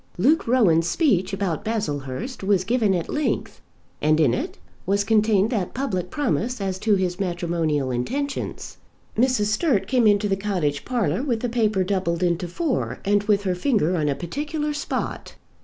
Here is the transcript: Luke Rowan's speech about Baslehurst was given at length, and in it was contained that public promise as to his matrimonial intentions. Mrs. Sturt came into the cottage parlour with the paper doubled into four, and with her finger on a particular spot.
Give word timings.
Luke 0.17 0.47
Rowan's 0.47 0.89
speech 0.89 1.31
about 1.31 1.63
Baslehurst 1.63 2.43
was 2.43 2.63
given 2.63 2.95
at 2.95 3.07
length, 3.07 3.61
and 4.01 4.19
in 4.19 4.33
it 4.33 4.57
was 4.87 5.03
contained 5.03 5.51
that 5.51 5.75
public 5.75 6.09
promise 6.09 6.59
as 6.59 6.79
to 6.79 6.95
his 6.95 7.19
matrimonial 7.19 7.91
intentions. 7.91 8.77
Mrs. 9.15 9.45
Sturt 9.51 9.85
came 9.85 10.07
into 10.07 10.27
the 10.27 10.35
cottage 10.35 10.85
parlour 10.85 11.21
with 11.21 11.41
the 11.41 11.49
paper 11.49 11.83
doubled 11.83 12.23
into 12.23 12.47
four, 12.47 12.97
and 13.05 13.21
with 13.25 13.43
her 13.43 13.53
finger 13.53 13.95
on 13.95 14.09
a 14.09 14.15
particular 14.15 14.73
spot. 14.73 15.35